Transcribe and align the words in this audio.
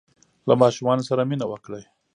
له 0.47 0.53
ماشومانو 0.61 1.07
سره 1.09 1.21
مینه 1.29 1.45
وکړئ. 1.49 1.83